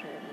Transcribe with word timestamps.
Krishna 0.00 0.30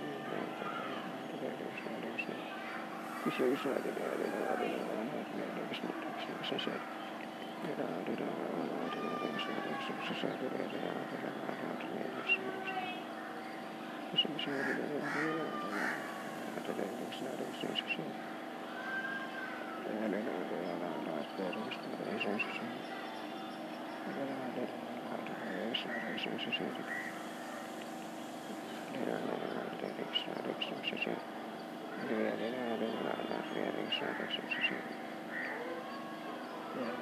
Thank 28.94 29.08
you. 29.08 29.47
Кришна, 29.98 30.34
Кришна, 30.44 30.78
Кришна. 30.84 31.16
Hare 31.98 32.38
Hare 32.38 32.88
Rama, 33.02 33.38
Hare 33.50 33.72
Krishna, 33.74 34.14
Krishna 34.14 34.44
Krishna. 34.54 34.78
Hare 36.74 36.94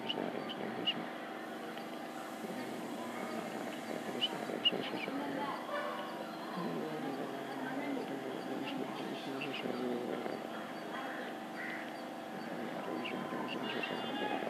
Krishna, 0.00 0.30
Krishna 0.32 0.64
Krishna. 0.76 1.04
Hare 3.86 4.00
Krishna, 4.12 4.36
Krishna 4.46 4.78
Krishna. 4.88 5.12
Hare 6.40 6.88
Krishna, 12.84 13.26
Krishna 13.28 13.68
Krishna. 13.68 14.49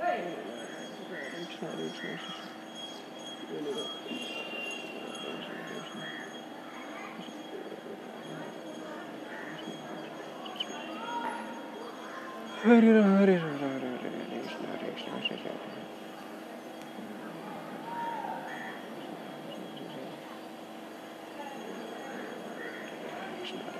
Hey! 0.00 0.59
not 1.62 1.76
reach 1.78 2.00
Really 12.64 12.92
not. 12.92 13.20
Really 13.22 13.36
not. 13.36 13.80
Krishna. 23.40 23.79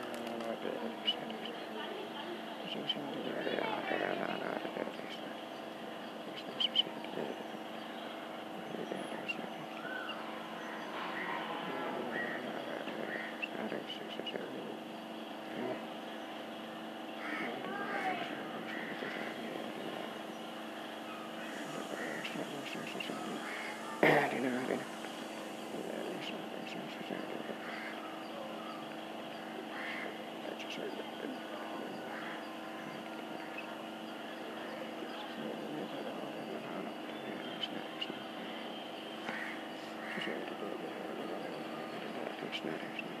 Krishna, 42.51 42.71
Krishna. 42.71 43.20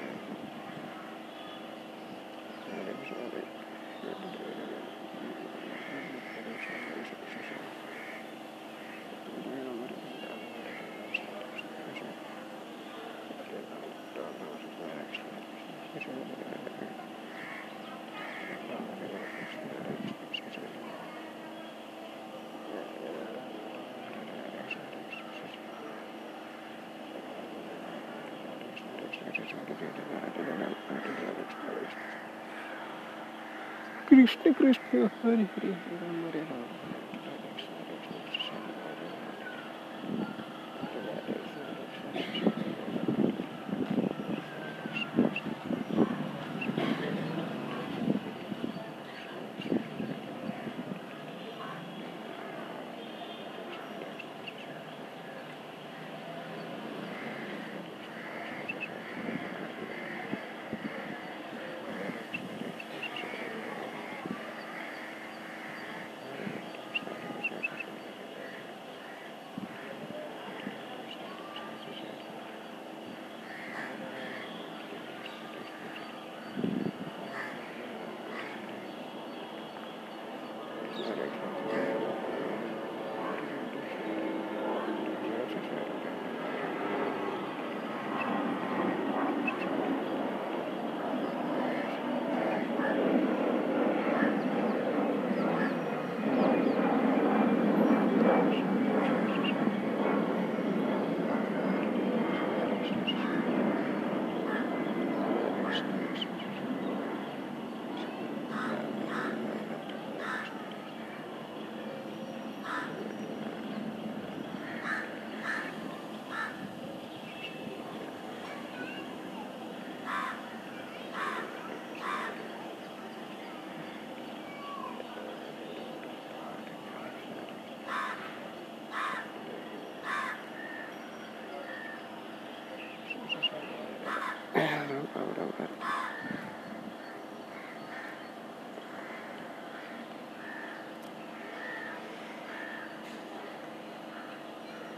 Кришна, 34.11 34.53
Кришна, 34.53 35.09
Хари 35.21 35.47
Хари. 35.55 36.80